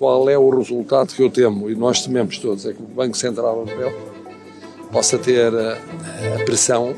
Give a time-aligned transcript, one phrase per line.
[0.00, 3.14] qual é o resultado que eu temo, e nós tememos todos, é que o Banco
[3.18, 3.92] Central Europeu
[4.90, 5.74] possa ter a,
[6.40, 6.96] a pressão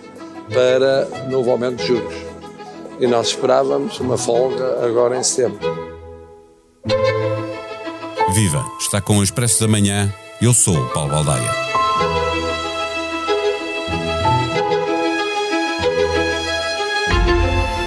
[0.49, 2.15] para novo aumento de juros.
[3.01, 5.59] E nós esperávamos uma folga agora em setembro.
[8.33, 8.65] Viva!
[8.79, 10.09] Está com o Expresso da Manhã.
[10.41, 11.51] Eu sou o Paulo Baldaia.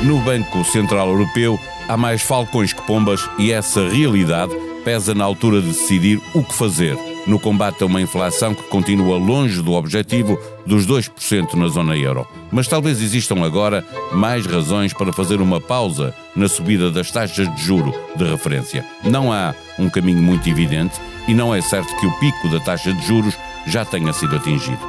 [0.04, 1.58] No Banco Central Europeu
[1.88, 6.54] há mais falcões que pombas e essa realidade pesa na altura de decidir o que
[6.54, 11.98] fazer no combate a uma inflação que continua longe do objetivo dos 2% na zona
[11.98, 12.28] euro.
[12.52, 17.64] Mas talvez existam agora mais razões para fazer uma pausa na subida das taxas de
[17.64, 18.86] juro de referência.
[19.04, 22.94] Não há um caminho muito evidente e não é certo que o pico da taxa
[22.94, 24.80] de juros já tenha sido atingido.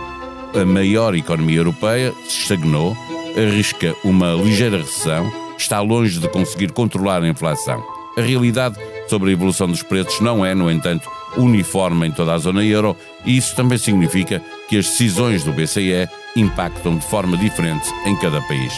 [0.55, 2.95] A maior economia europeia se estagnou
[3.37, 7.83] arrisca uma ligeira recessão, está longe de conseguir controlar a inflação.
[8.17, 8.79] A realidade
[9.09, 12.97] sobre a evolução dos preços não é, no entanto, uniforme em toda a zona euro
[13.25, 18.41] e isso também significa que as decisões do BCE impactam de forma diferente em cada
[18.43, 18.73] país.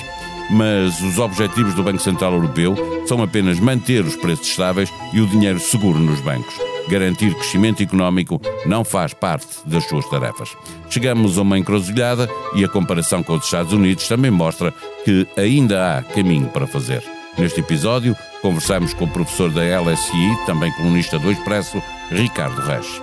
[0.50, 2.74] Mas os objetivos do Banco Central Europeu
[3.06, 6.54] são apenas manter os preços estáveis e o dinheiro seguro nos bancos
[6.88, 10.56] garantir crescimento económico não faz parte das suas tarefas.
[10.90, 14.72] Chegamos a uma encruzilhada e a comparação com os Estados Unidos também mostra
[15.04, 17.17] que ainda há caminho para fazer.
[17.38, 21.80] Neste episódio, conversamos com o professor da LSI, também colunista do Expresso,
[22.10, 23.00] Ricardo Reis.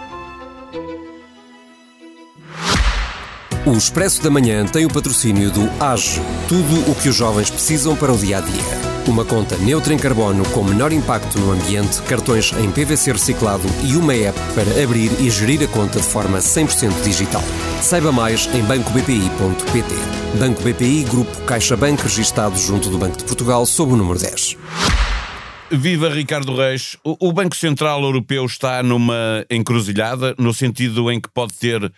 [3.66, 7.96] O Expresso da Manhã tem o patrocínio do AGE, tudo o que os jovens precisam
[7.96, 8.85] para o dia a dia.
[9.08, 13.96] Uma conta neutra em carbono com menor impacto no ambiente, cartões em PVC reciclado e
[13.96, 17.44] uma app para abrir e gerir a conta de forma 100% digital.
[17.82, 19.96] Saiba mais em bancobpi.pt.
[20.40, 24.58] Banco BPI, Grupo CaixaBank, registado junto do Banco de Portugal, sob o número 10.
[25.72, 26.98] Viva Ricardo Reis.
[27.04, 31.92] O Banco Central Europeu está numa encruzilhada, no sentido em que pode ter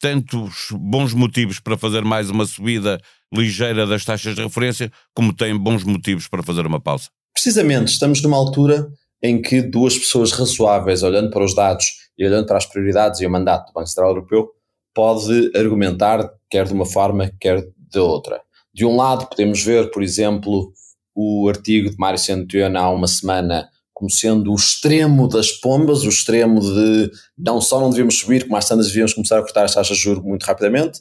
[0.00, 3.00] tantos bons motivos para fazer mais uma subida
[3.32, 7.08] ligeira das taxas de referência, como tem bons motivos para fazer uma pausa.
[7.32, 8.88] Precisamente, estamos numa altura
[9.22, 11.86] em que duas pessoas razoáveis, olhando para os dados
[12.18, 14.50] e olhando para as prioridades e o mandato do Banco Central Europeu,
[14.94, 18.42] pode argumentar quer de uma forma, quer de outra.
[18.74, 20.70] De um lado, podemos ver, por exemplo,
[21.14, 26.08] o artigo de Mário Centurion há uma semana como sendo o extremo das pombas, o
[26.08, 29.74] extremo de não só não devíamos subir, como as tantas devíamos começar a cortar as
[29.74, 31.00] taxas de juros muito rapidamente.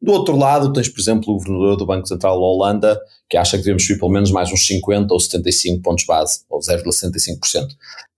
[0.00, 3.56] Do outro lado, tens, por exemplo, o governador do Banco Central da Holanda, que acha
[3.56, 7.64] que devemos subir pelo menos mais uns 50 ou 75 pontos base, ou 0,75%.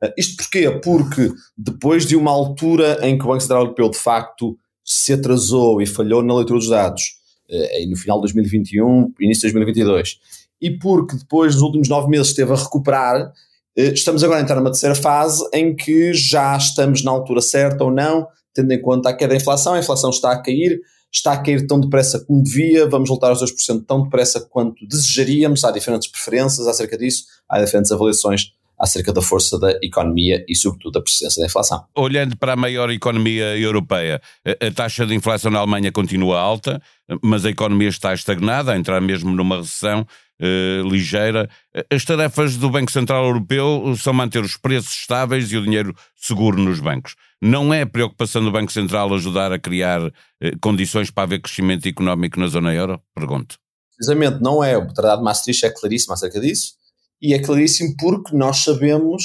[0.02, 0.70] Uh, isto porquê?
[0.70, 5.80] Porque depois de uma altura em que o Banco Central Europeu, de facto, se atrasou
[5.80, 7.02] e falhou na leitura dos dados,
[7.50, 10.18] uh, no final de 2021, início de 2022,
[10.60, 13.32] e porque depois, nos últimos nove meses, esteve a recuperar,
[13.76, 17.82] eh, estamos agora a entrar numa terceira fase em que já estamos na altura certa
[17.84, 20.78] ou não, tendo em conta a queda da inflação, a inflação está a cair,
[21.12, 25.64] está a cair tão depressa como devia, vamos voltar aos 2% tão depressa quanto desejaríamos,
[25.64, 30.92] há diferentes preferências acerca disso, há diferentes avaliações acerca da força da economia e, sobretudo,
[30.92, 31.84] da persistência da inflação.
[31.94, 36.80] Olhando para a maior economia europeia, a taxa de inflação na Alemanha continua alta,
[37.22, 40.00] mas a economia está estagnada, a entrar mesmo numa recessão
[40.40, 41.48] uh, ligeira.
[41.92, 46.58] As tarefas do Banco Central Europeu são manter os preços estáveis e o dinheiro seguro
[46.58, 47.14] nos bancos.
[47.42, 50.12] Não é preocupação do Banco Central ajudar a criar uh,
[50.60, 53.00] condições para haver crescimento económico na zona euro?
[53.14, 53.56] Pergunto.
[53.96, 54.76] Precisamente, não é.
[54.76, 56.74] O Tratado de Maastricht é claríssimo acerca disso.
[57.20, 59.24] E é claríssimo porque nós sabemos,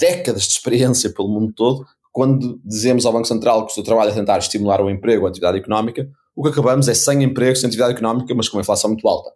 [0.00, 4.10] décadas de experiência pelo mundo todo, quando dizemos ao Banco Central que o seu trabalho
[4.10, 7.68] é tentar estimular o emprego, a atividade económica, o que acabamos é sem emprego, sem
[7.68, 9.30] atividade económica, mas com uma inflação muito alta.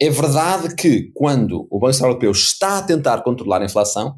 [0.00, 4.16] É verdade que quando o Banco Central Europeu está a tentar controlar a inflação,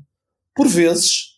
[0.54, 1.37] por vezes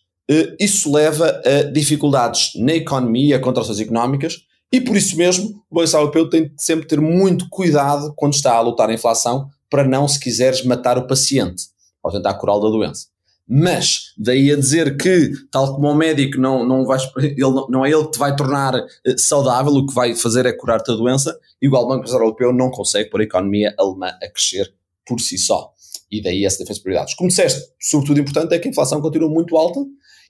[0.59, 6.03] isso leva a dificuldades na economia, contrações económicas, e por isso mesmo o Banco Central
[6.03, 10.07] Europeu tem de sempre ter muito cuidado quando está a lutar a inflação para não,
[10.07, 11.63] se quiseres, matar o paciente
[12.03, 13.07] ao tentar curá-lo da doença.
[13.53, 17.91] Mas, daí a dizer que, tal como o médico, não, não, vais, ele, não é
[17.91, 21.37] ele que te vai tornar eh, saudável, o que vai fazer é curar-te a doença,
[21.61, 24.73] igual o Banco Central Europeu não consegue pôr a economia alemã a crescer
[25.05, 25.73] por si só.
[26.09, 27.13] E daí essa defesa de prioridades.
[27.13, 29.81] Como disseste, sobretudo importante é que a inflação continua muito alta,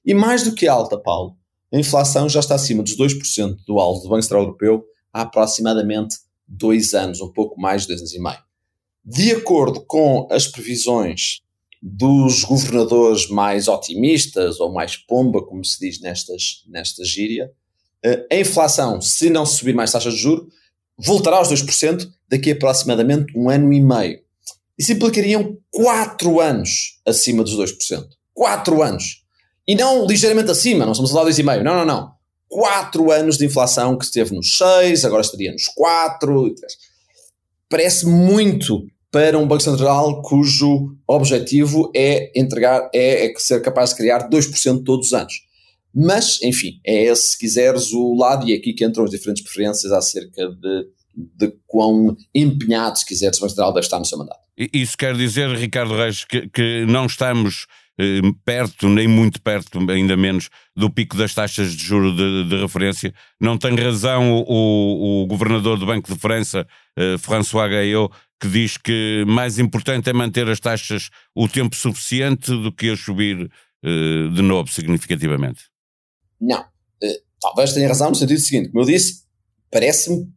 [0.06, 1.36] e mais do que alta, Paulo,
[1.74, 4.83] a inflação já está acima dos 2% do alvo do Banco Central Europeu
[5.13, 6.15] há aproximadamente
[6.48, 8.39] dois anos, um pouco mais de dois anos e meio.
[9.03, 11.39] De acordo com as previsões
[11.81, 17.51] dos governadores mais otimistas ou mais pomba, como se diz nestas, nesta gíria,
[18.03, 20.53] eh, a inflação, se não subir mais taxas de juros,
[20.98, 24.21] voltará aos 2% daqui a aproximadamente um ano e meio.
[24.77, 28.07] Isso implicariam 4 anos acima dos 2%.
[28.33, 29.20] 4 anos.
[29.67, 32.11] E não ligeiramente acima, não estamos a falar de 2,5, não, não, não.
[32.49, 36.53] 4 anos de inflação que esteve nos 6, agora estaria nos 4.
[37.69, 43.97] Parece muito para um Banco Central cujo objetivo é entregar, é, é ser capaz de
[43.97, 45.33] criar 2% todos os anos.
[45.93, 49.43] Mas, enfim, é esse, se quiseres, o lado, e é aqui que entram as diferentes
[49.43, 54.17] preferências acerca de, de quão empenhado, se quiseres, o Banco Central deve estar no seu
[54.17, 54.39] mandato.
[54.73, 57.67] Isso quer dizer, Ricardo Reis, que, que não estamos
[58.45, 63.13] perto, nem muito perto, ainda menos, do pico das taxas de juro de, de referência.
[63.39, 66.68] Não tem razão o, o, governador do Banco de França,
[66.98, 72.51] eh, François Gaillot, que diz que mais importante é manter as taxas o tempo suficiente
[72.51, 73.50] do que a subir
[73.83, 75.63] eh, de novo significativamente.
[76.39, 76.62] Não.
[76.62, 79.24] Uh, talvez tenha razão no sentido seguinte, como eu disse,
[79.71, 80.27] parece-me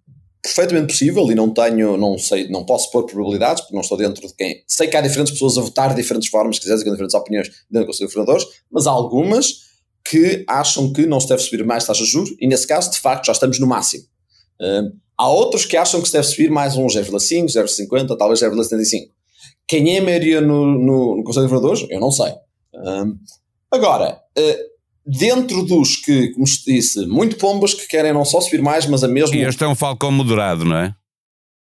[0.44, 4.28] perfeitamente possível e não tenho, não sei, não posso pôr probabilidades porque não estou dentro
[4.28, 4.62] de quem.
[4.66, 7.48] Sei que há diferentes pessoas a votar de diferentes formas, se quiseres, com diferentes opiniões
[7.70, 9.64] dentro do Conselho de Governadores, mas há algumas
[10.04, 13.00] que acham que não se deve subir mais taxas de juros e nesse caso, de
[13.00, 14.04] facto, já estamos no máximo.
[14.60, 19.08] Uh, há outros que acham que se deve subir mais um 0,5, 0,50, talvez 0,75.
[19.66, 21.86] Quem é a maioria no, no, no Conselho de Governadores?
[21.88, 22.32] Eu não sei.
[22.74, 23.18] Uh,
[23.70, 24.73] agora, uh,
[25.06, 29.08] dentro dos que, como disse, muito pombas que querem não só subir mais, mas a
[29.08, 29.36] mesma.
[29.36, 30.94] E este é um falcão moderado, não é?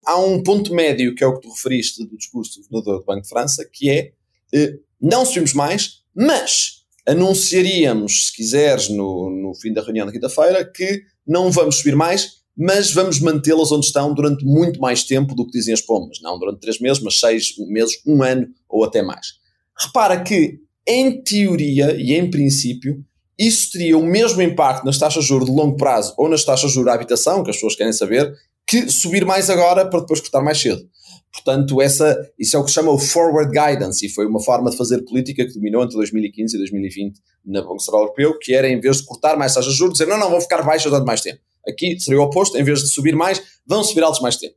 [0.05, 3.05] Há um ponto médio, que é o que tu referiste do discurso do governador do
[3.05, 4.11] Banco de França, que é
[4.53, 10.63] eh, não subimos mais, mas anunciaríamos, se quiseres, no, no fim da reunião da quinta-feira,
[10.65, 15.45] que não vamos subir mais, mas vamos mantê-las onde estão durante muito mais tempo do
[15.45, 16.19] que dizem as pombas.
[16.21, 19.33] Não durante três meses, mas seis meses, um ano ou até mais.
[19.77, 23.03] Repara que, em teoria e em princípio,
[23.41, 26.69] isso teria o mesmo impacto nas taxas de juros de longo prazo ou nas taxas
[26.69, 28.31] de juros da habitação, que as pessoas querem saber,
[28.67, 30.87] que subir mais agora para depois cortar mais cedo.
[31.33, 34.69] Portanto, essa, isso é o que se chama o forward guidance e foi uma forma
[34.69, 38.69] de fazer política que dominou entre 2015 e 2020 na Banco Central Europeu, que era,
[38.69, 41.07] em vez de cortar mais taxas de juros, dizer não, não, vão ficar baixas durante
[41.07, 41.39] mais tempo.
[41.67, 44.55] Aqui seria o oposto, em vez de subir mais, vão subir altos mais tempo.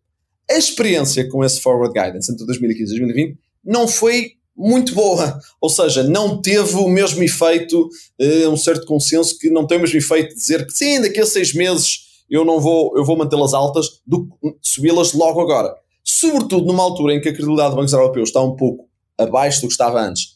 [0.50, 5.68] A experiência com esse forward guidance entre 2015 e 2020 não foi muito boa, ou
[5.68, 7.88] seja, não teve o mesmo efeito,
[8.20, 11.20] uh, um certo consenso que não tem o mesmo efeito de dizer que sim, daqui
[11.20, 14.28] a seis meses eu não vou, eu vou mantê-las altas, do
[14.62, 15.74] subi-las logo agora.
[16.02, 19.60] Sobretudo numa altura em que a credibilidade do Banco Central Europeu está um pouco abaixo
[19.60, 20.33] do que estava antes,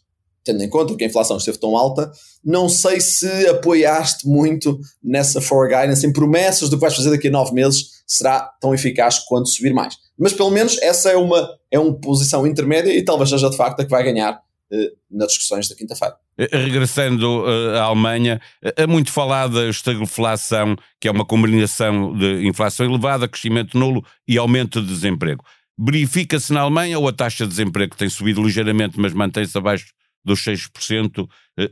[0.49, 2.11] tendo em conta que a inflação esteve tão alta,
[2.43, 7.29] não sei se apoiaste muito nessa forward guidance, em promessas do que vais fazer daqui
[7.29, 9.97] a nove meses será tão eficaz quanto subir mais.
[10.19, 13.81] Mas pelo menos essa é uma, é uma posição intermédia e talvez seja de facto
[13.81, 14.41] a que vai ganhar
[14.73, 16.15] eh, nas discussões da quinta-feira.
[16.39, 22.87] Eh, regressando uh, à Alemanha, é muito falada estagflação, que é uma combinação de inflação
[22.87, 25.45] elevada, crescimento nulo e aumento de desemprego.
[25.79, 29.87] Verifica-se na Alemanha ou a taxa de desemprego tem subido ligeiramente, mas mantém-se abaixo
[30.25, 31.29] dos 6%, uh,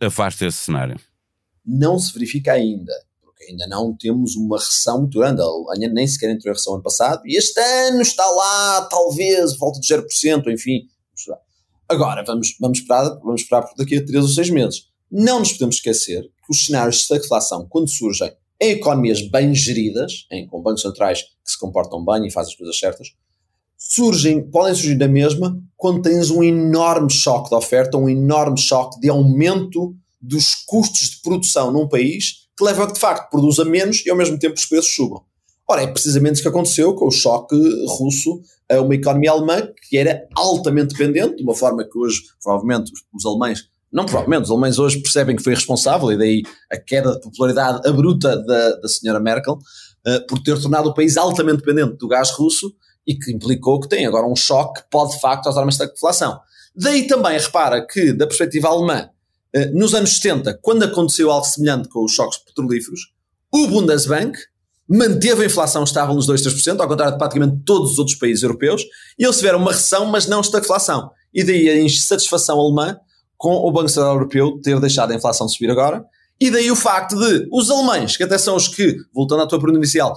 [0.06, 0.98] afasta esse cenário?
[1.64, 2.92] Não se verifica ainda
[3.48, 5.40] ainda não temos uma recessão muito grande.
[5.40, 9.56] A Alemanha nem sequer entrou em recessão ano passado e este ano está lá, talvez,
[9.56, 10.86] volta de 0%, enfim.
[11.88, 14.88] Agora, vamos, vamos, esperar, vamos esperar por daqui a 3 ou 6 meses.
[15.10, 20.26] Não nos podemos esquecer que os cenários de estagflação, quando surgem em economias bem geridas,
[20.30, 23.14] em, com bancos centrais que se comportam bem e fazem as coisas certas,
[23.78, 28.98] surgem, podem surgir da mesma quando tens um enorme choque de oferta, um enorme choque
[29.00, 33.64] de aumento dos custos de produção num país que leva a que de facto produza
[33.64, 35.22] menos e ao mesmo tempo os preços subam.
[35.68, 37.56] Ora, é precisamente isso que aconteceu com o choque
[37.86, 38.40] russo
[38.70, 43.26] a uma economia alemã que era altamente dependente, de uma forma que hoje, provavelmente, os,
[43.26, 47.20] alemães, não provavelmente, os alemães hoje percebem que foi responsável, e daí a queda de
[47.20, 52.08] popularidade abrupta da, da senhora Merkel, uh, por ter tornado o país altamente dependente do
[52.08, 52.72] gás russo
[53.06, 56.38] e que implicou que tem agora um choque que pode de facto causar uma estagflação.
[56.74, 59.08] Daí também repara que, da perspectiva alemã,
[59.52, 63.12] eh, nos anos 70, quando aconteceu algo semelhante com os choques petrolíferos,
[63.52, 64.38] o Bundesbank
[64.88, 68.42] manteve a inflação estável nos 2, 3%, ao contrário de praticamente todos os outros países
[68.42, 68.82] europeus,
[69.18, 71.10] e eles tiveram uma recessão, mas não estagflação.
[71.32, 72.98] E daí a insatisfação alemã
[73.36, 76.04] com o Banco Central Europeu ter deixado a inflação subir agora,
[76.40, 79.58] e daí o facto de os alemães, que até são os que, voltando à tua
[79.58, 80.14] pergunta inicial,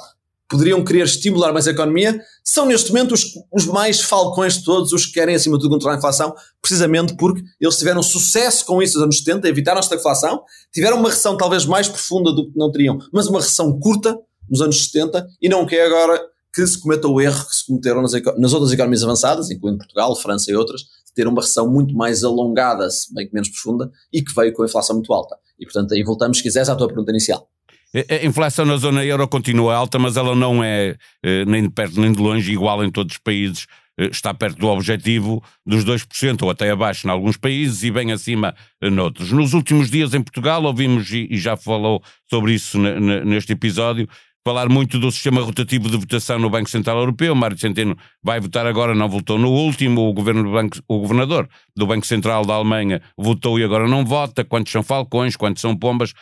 [0.49, 4.91] poderiam querer estimular mais a economia, são neste momento os, os, mais falcões de todos,
[4.91, 8.81] os que querem acima de tudo controlar a inflação, precisamente porque eles tiveram sucesso com
[8.81, 10.41] isso nos anos 70, evitaram esta inflação,
[10.73, 14.17] tiveram uma recessão talvez mais profunda do que não teriam, mas uma recessão curta
[14.49, 16.19] nos anos 70 e não quer agora
[16.51, 20.15] que se cometa o erro que se cometeram nas, nas outras economias avançadas, incluindo Portugal,
[20.15, 24.23] França e outras, de ter uma recessão muito mais alongada, bem que menos profunda, e
[24.23, 25.37] que veio com a inflação muito alta.
[25.59, 27.47] E portanto aí voltamos, se quiseres, à tua pergunta inicial.
[27.93, 31.99] A inflação na zona euro continua alta, mas ela não é eh, nem de perto
[31.99, 33.65] nem de longe igual em todos os países
[34.11, 38.55] está perto do objetivo dos 2%, ou até abaixo em alguns países e bem acima
[38.81, 39.31] noutros.
[39.31, 44.07] Nos últimos dias em Portugal, ouvimos, e já falou sobre isso neste episódio,
[44.45, 47.35] falar muito do sistema rotativo de votação no Banco Central Europeu.
[47.35, 50.07] Mário Centeno vai votar agora, não votou no último.
[50.09, 54.05] O, governo do Banco, o governador do Banco Central da Alemanha votou e agora não
[54.05, 54.45] vota.
[54.45, 56.13] Quantos são falcões, quantos são pombas?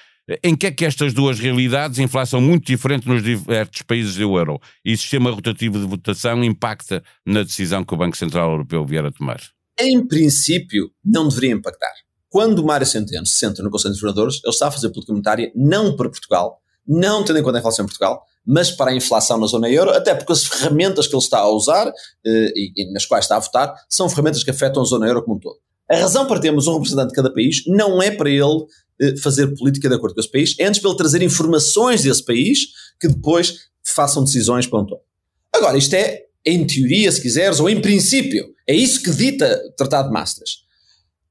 [0.44, 4.60] Em que é que estas duas realidades, inflação muito diferente nos diversos países do euro
[4.84, 9.12] e sistema rotativo de votação, impacta na decisão que o Banco Central Europeu vier a
[9.12, 9.40] tomar?
[9.80, 11.94] Em princípio, não deveria impactar.
[12.30, 15.14] Quando o Mário Centeno se senta no Conselho de Governadores, ele está a fazer política
[15.14, 18.96] monetária não para Portugal, não tendo em conta a inflação em Portugal, mas para a
[18.96, 22.72] inflação na zona euro, até porque as ferramentas que ele está a usar eh, e,
[22.76, 25.40] e, nas quais está a votar são ferramentas que afetam a zona euro como um
[25.40, 25.58] todo.
[25.90, 28.66] A razão para termos um representante de cada país não é para ele
[29.22, 32.68] fazer política de acordo com esse país, antes ele trazer informações desse país
[33.00, 35.02] que depois façam decisões para todo.
[35.54, 38.46] Agora, isto é em teoria, se quiseres, ou em princípio.
[38.66, 40.66] É isso que dita o Tratado de Maastricht.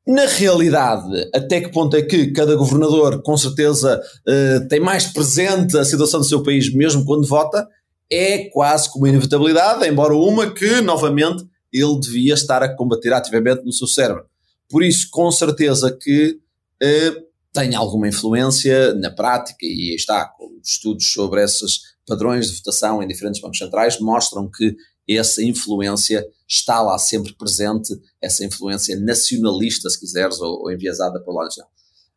[0.07, 5.77] Na realidade, até que ponto é que cada governador, com certeza, uh, tem mais presente
[5.77, 7.67] a situação do seu país, mesmo quando vota,
[8.11, 13.73] é quase como inevitabilidade, embora uma que, novamente, ele devia estar a combater ativamente no
[13.73, 14.25] seu cérebro.
[14.69, 16.39] Por isso, com certeza que
[16.83, 23.03] uh, tem alguma influência na prática, e está, os estudos sobre esses padrões de votação
[23.03, 24.77] em diferentes bancos centrais mostram que
[25.09, 31.37] essa influência está lá sempre presente, essa influência nacionalista, se quiseres, ou, ou enviesada pelo
[31.37, 31.71] lado nacional.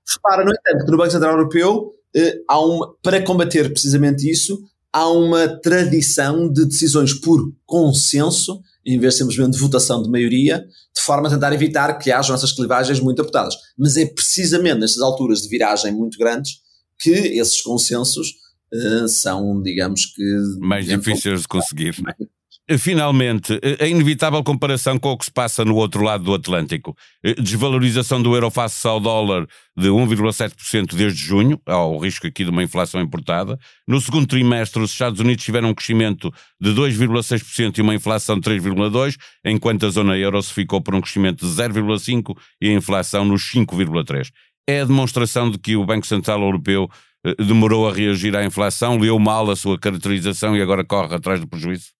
[0.08, 4.62] Repara, no entanto, que no Banco Central Europeu, eh, há uma, para combater precisamente isso,
[4.93, 10.65] há uma tradição de decisões por consenso, em vez de simplesmente de votação de maioria,
[10.96, 13.55] de forma a tentar evitar que hajam essas clivagens muito apertadas.
[13.77, 16.60] Mas é precisamente nestas alturas de viragem muito grandes
[17.00, 18.34] que esses consensos
[18.74, 20.24] uh, são, digamos que.
[20.60, 22.01] Mais difíceis de conseguir.
[22.01, 22.15] Mais,
[22.77, 26.95] Finalmente, a inevitável comparação com o que se passa no outro lado do Atlântico.
[27.41, 32.61] Desvalorização do euro face ao dólar de 1,7% desde junho, ao risco aqui de uma
[32.61, 33.57] inflação importada.
[33.88, 38.47] No segundo trimestre, os Estados Unidos tiveram um crescimento de 2,6% e uma inflação de
[38.47, 43.25] 3,2%, enquanto a zona euro se ficou por um crescimento de 0,5% e a inflação
[43.25, 44.29] nos 5,3%.
[44.67, 46.88] É a demonstração de que o Banco Central Europeu
[47.25, 51.39] eh, demorou a reagir à inflação, leu mal a sua caracterização e agora corre atrás
[51.39, 51.99] do prejuízo?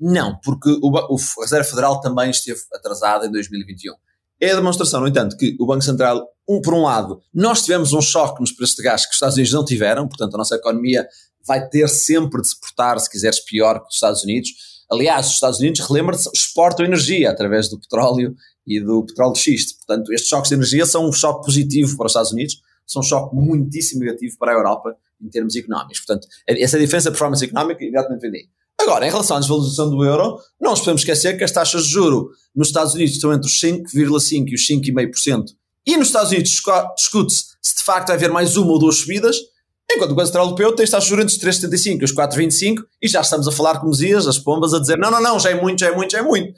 [0.00, 3.94] Não, porque o, o Reserva Federal também esteve atrasado em 2021.
[4.40, 7.92] É a demonstração, no entanto, que o Banco Central, um, por um lado, nós tivemos
[7.92, 10.54] um choque nos preços de gás que os Estados Unidos não tiveram, portanto a nossa
[10.54, 11.06] economia
[11.44, 14.50] vai ter sempre de se portar, se quiseres, pior que os Estados Unidos.
[14.90, 18.34] Aliás, os Estados Unidos, relembra-se, exportam energia através do petróleo
[18.66, 19.76] e do petróleo de xisto.
[19.78, 23.04] Portanto, estes choques de energia são um choque positivo para os Estados Unidos, são um
[23.04, 26.00] choque muitíssimo negativo para a Europa em termos económicos.
[26.00, 28.48] Portanto, essa diferença de performance económica, imediatamente vem
[28.80, 31.90] Agora, em relação à desvalorização do euro, não nos podemos esquecer que as taxas de
[31.90, 35.44] juro nos Estados Unidos estão entre os 5,5% e os 5,5%.
[35.86, 36.62] E nos Estados Unidos
[36.96, 39.36] discute-se se de facto vai haver mais uma ou duas subidas,
[39.90, 42.76] enquanto o Banco Central Europeu tem taxas de juros entre os 3,75% e os 4,25%
[43.02, 45.50] e já estamos a falar, como dizias, as pombas a dizer não, não, não, já
[45.50, 46.54] é muito, já é muito, já é muito.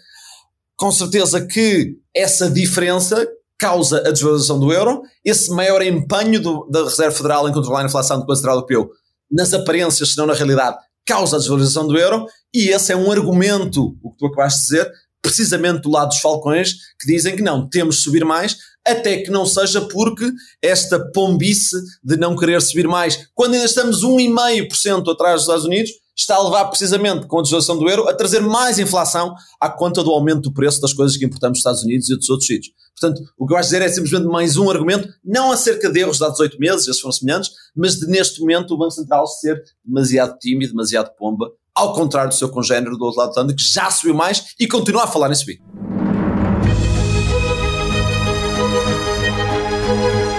[0.77, 3.27] Com certeza que essa diferença
[3.59, 7.87] causa a desvalorização do euro, esse maior empenho do, da Reserva Federal em controlar a
[7.87, 8.91] inflação do Banco Central Europeu
[9.31, 10.77] nas aparências, se não na realidade,
[11.11, 12.25] causa a desvalorização do euro,
[12.55, 16.21] e esse é um argumento, o que tu acabaste de dizer, precisamente do lado dos
[16.21, 20.31] falcões, que dizem que não, temos de subir mais, até que não seja porque
[20.63, 25.91] esta pombice de não querer subir mais, quando ainda estamos 1,5% atrás dos Estados Unidos,
[26.21, 30.03] está a levar precisamente com a desvalorização do euro a trazer mais inflação à conta
[30.03, 32.75] do aumento do preço das coisas que importamos dos Estados Unidos e dos outros sítios.
[32.99, 36.19] Portanto, o que eu acho dizer é simplesmente mais um argumento, não acerca de erros
[36.19, 39.63] de há 18 meses, esses foram semelhantes, mas de neste momento o Banco Central ser
[39.85, 43.73] demasiado tímido, demasiado pomba, ao contrário do seu congénero do outro lado do Atlântico, que
[43.73, 45.63] já subiu mais e continua a falar em subir.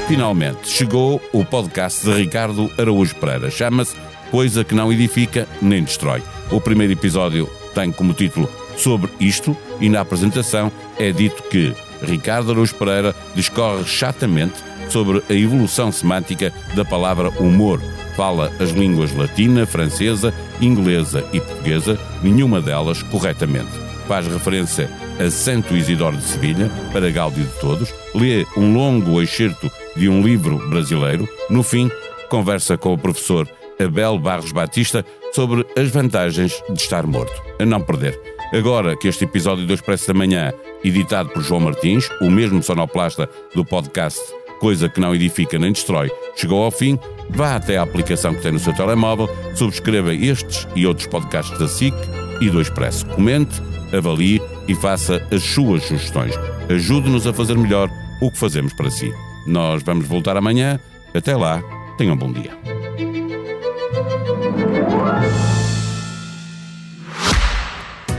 [0.08, 3.50] Finalmente chegou o podcast de Ricardo Araújo Pereira.
[3.50, 3.96] Chama-se
[4.32, 6.24] Coisa que não edifica nem destrói.
[6.50, 12.52] O primeiro episódio tem como título Sobre isto e na apresentação é dito que Ricardo
[12.52, 14.56] Araújo Pereira discorre chatamente
[14.90, 17.82] sobre a evolução semântica da palavra humor.
[18.16, 23.72] Fala as línguas latina, francesa, inglesa e portuguesa, nenhuma delas corretamente.
[24.08, 29.70] Faz referência a Santo Isidoro de Sevilha, para gáudio de todos, lê um longo excerto
[29.96, 31.92] de um livro brasileiro, no fim,
[32.30, 33.48] conversa com o professor
[33.82, 37.42] Abel Barros Batista sobre as vantagens de estar morto.
[37.60, 38.20] A não perder.
[38.54, 40.52] Agora que este episódio do Expresso da Manhã,
[40.84, 44.20] editado por João Martins, o mesmo sonoplasta do podcast
[44.62, 47.00] Coisa que não edifica nem destrói, chegou ao fim,
[47.32, 51.68] vá até a aplicação que tem no seu telemóvel, subscreva estes e outros podcasts da
[51.68, 51.96] SIC
[52.40, 53.08] e do Expresso.
[53.08, 53.60] Comente,
[53.92, 56.36] avalie e faça as suas sugestões.
[56.70, 57.90] Ajude-nos a fazer melhor
[58.22, 59.12] o que fazemos para si.
[59.48, 60.80] Nós vamos voltar amanhã.
[61.12, 61.64] Até lá,
[61.98, 62.71] tenham um bom dia.